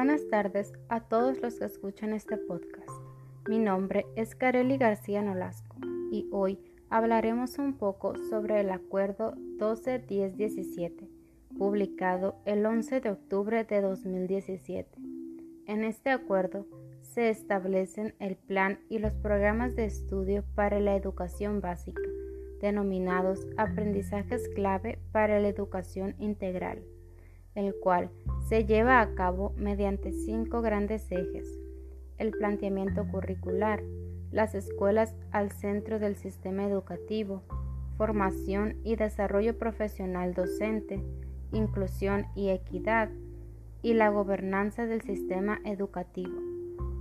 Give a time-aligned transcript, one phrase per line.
[0.00, 2.88] Buenas tardes a todos los que escuchan este podcast.
[3.48, 5.74] Mi nombre es Kareli García Nolasco
[6.12, 11.08] y hoy hablaremos un poco sobre el Acuerdo 12-10-17,
[11.58, 14.88] publicado el 11 de octubre de 2017.
[15.66, 16.64] En este acuerdo
[17.02, 22.02] se establecen el plan y los programas de estudio para la educación básica,
[22.60, 26.84] denominados aprendizajes clave para la educación integral,
[27.58, 28.10] el cual
[28.48, 31.46] se lleva a cabo mediante cinco grandes ejes.
[32.16, 33.82] El planteamiento curricular,
[34.30, 37.42] las escuelas al centro del sistema educativo,
[37.96, 41.02] formación y desarrollo profesional docente,
[41.52, 43.10] inclusión y equidad,
[43.82, 46.40] y la gobernanza del sistema educativo.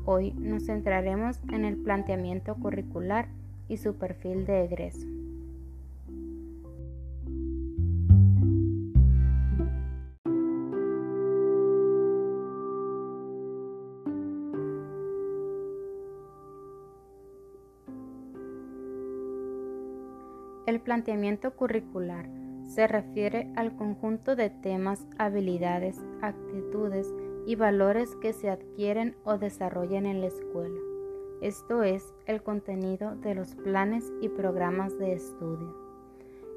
[0.06, 3.28] Hoy nos centraremos en el planteamiento curricular
[3.68, 5.17] y su perfil de egreso.
[20.68, 22.28] El planteamiento curricular
[22.66, 27.08] se refiere al conjunto de temas, habilidades, actitudes
[27.46, 30.78] y valores que se adquieren o desarrollan en la escuela.
[31.40, 35.74] Esto es el contenido de los planes y programas de estudio.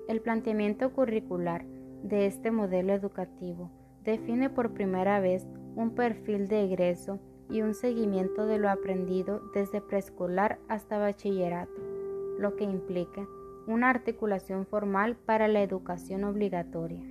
[0.08, 1.64] El planteamiento curricular
[2.02, 3.70] de este modelo educativo
[4.02, 9.80] define por primera vez un perfil de egreso y un seguimiento de lo aprendido desde
[9.80, 11.80] preescolar hasta bachillerato,
[12.40, 13.28] lo que implica
[13.66, 17.02] una articulación formal para la educación obligatoria.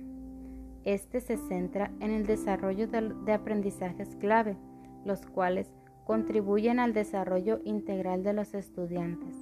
[0.84, 4.56] Este se centra en el desarrollo de, aprendizajes clave,
[5.04, 5.70] los cuales
[6.06, 9.36] contribuyen al desarrollo integral de los estudiantes,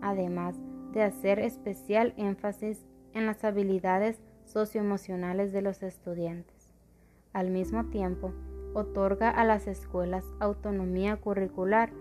[0.00, 0.56] además
[0.92, 2.84] de hacer especial énfasis
[3.14, 6.70] en las habilidades socioemocionales de los estudiantes.
[7.32, 8.32] Al mismo tiempo,
[8.74, 11.92] otorga a las escuelas autonomía curricular,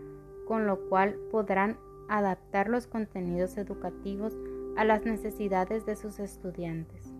[0.48, 1.78] con lo cual podrán
[2.10, 4.38] adaptar los contenidos educativos
[4.76, 7.14] a las necesidades de sus estudiantes.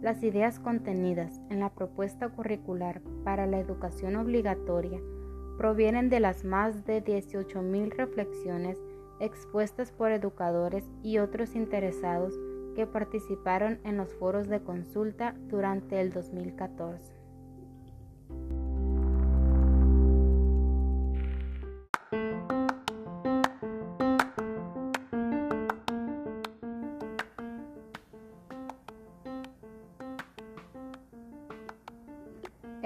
[0.00, 5.00] Las ideas contenidas en la propuesta curricular para la educación obligatoria
[5.56, 8.78] provienen de las más de 18.000 reflexiones
[9.18, 12.38] expuestas por educadores y otros interesados
[12.76, 17.18] que participaron en los foros de consulta durante el 2014.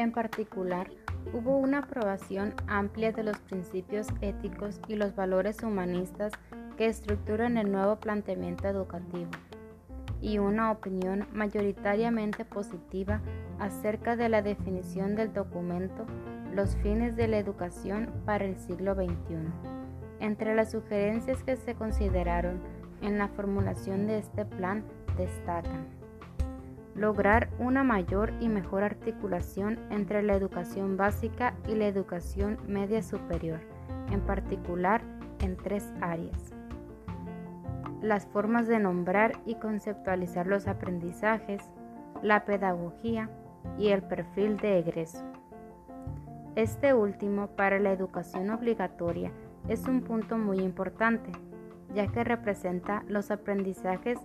[0.02, 0.90] En particular,
[1.32, 6.32] hubo una aprobación amplia de los principios éticos y los valores humanistas
[6.76, 9.30] que estructuran el nuevo planteamiento educativo,
[10.20, 13.20] y una opinión mayoritariamente positiva
[13.60, 16.04] acerca de la definición del documento
[16.52, 19.36] Los fines de la educación para el siglo XXI.
[20.18, 22.60] Entre las sugerencias que se consideraron
[23.02, 24.82] en la formulación de este plan
[25.16, 26.01] destacan
[26.94, 33.60] lograr una mayor y mejor articulación entre la educación básica y la educación media superior,
[34.10, 35.02] en particular
[35.40, 36.52] en tres áreas.
[38.00, 41.62] Las formas de nombrar y conceptualizar los aprendizajes,
[42.22, 43.30] la pedagogía
[43.78, 45.24] y el perfil de egreso.
[46.56, 49.30] Este último para la educación obligatoria
[49.68, 51.30] es un punto muy importante,
[51.94, 54.18] ya que representa los aprendizajes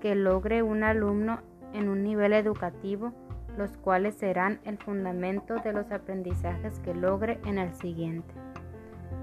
[0.00, 1.40] que logre un alumno
[1.74, 3.12] en un nivel educativo,
[3.58, 8.34] los cuales serán el fundamento de los aprendizajes que logre en el siguiente.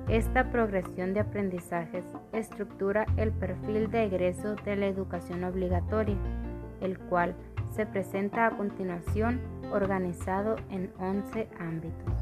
[0.08, 6.18] Esta progresión de aprendizajes estructura el perfil de egreso de la educación obligatoria,
[6.82, 7.36] el cual
[7.74, 9.40] se presenta a continuación
[9.72, 12.21] organizado en 11 ámbitos.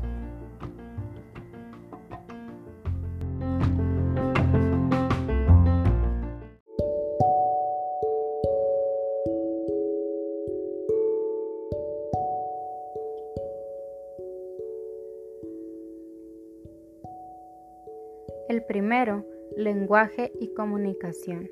[18.50, 19.26] El primero,
[19.56, 21.52] lenguaje y comunicación.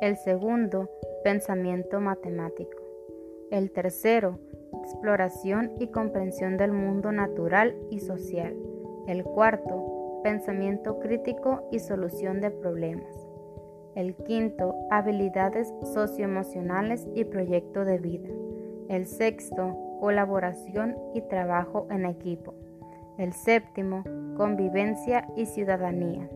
[0.00, 0.88] El segundo,
[1.24, 2.78] pensamiento matemático.
[3.50, 4.38] El tercero,
[4.80, 8.54] exploración y comprensión del mundo natural y social.
[9.08, 13.26] El cuarto, pensamiento crítico y solución de problemas.
[13.96, 18.28] El quinto, habilidades socioemocionales y proyecto de vida.
[18.88, 22.54] El sexto, colaboración y trabajo en equipo.
[23.18, 24.04] El séptimo,
[24.40, 26.26] convivencia y ciudadanía.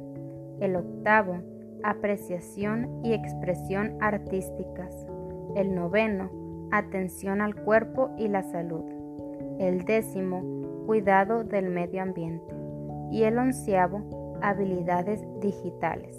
[0.61, 1.39] El octavo,
[1.83, 4.95] apreciación y expresión artísticas.
[5.57, 6.31] El noveno,
[6.71, 8.85] atención al cuerpo y la salud.
[9.59, 12.55] El décimo, cuidado del medio ambiente.
[13.11, 16.15] Y el onceavo, habilidades digitales.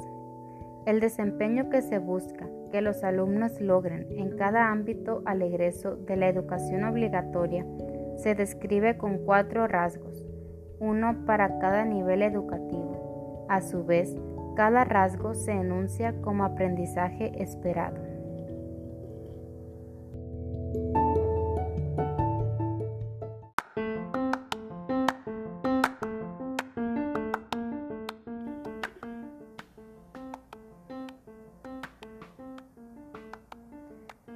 [0.88, 6.16] El desempeño que se busca que los alumnos logren en cada ámbito al egreso de
[6.16, 7.64] la educación obligatoria
[8.18, 10.26] se describe con cuatro rasgos,
[10.80, 13.46] uno para cada nivel educativo.
[13.50, 14.16] A su vez,
[14.56, 17.98] cada rasgo se enuncia como aprendizaje esperado.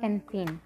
[0.02, 0.62] En fin,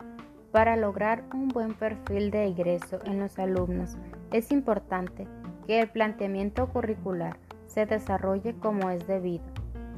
[0.52, 3.98] para lograr un buen perfil de egreso en los alumnos
[4.32, 5.28] es importante
[5.66, 7.38] que el planteamiento curricular
[7.68, 9.46] se desarrolle como es debido.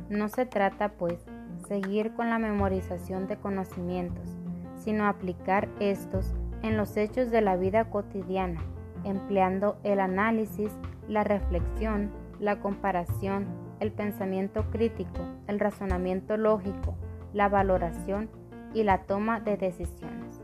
[0.09, 1.25] No se trata, pues,
[1.67, 4.37] seguir con la memorización de conocimientos,
[4.77, 8.61] sino aplicar estos en los hechos de la vida cotidiana,
[9.03, 10.71] empleando el análisis,
[11.07, 13.45] la reflexión, la comparación,
[13.79, 16.95] el pensamiento crítico, el razonamiento lógico,
[17.33, 18.29] la valoración
[18.73, 20.41] y la toma de decisiones.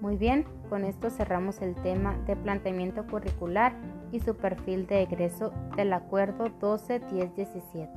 [0.00, 3.74] Muy bien, con esto cerramos el tema de planteamiento curricular
[4.10, 7.90] y su perfil de egreso del acuerdo 12-10-17.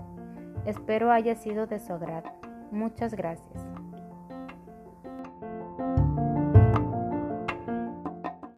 [0.65, 2.29] Espero haya sido de su agrado.
[2.71, 3.64] Muchas gracias.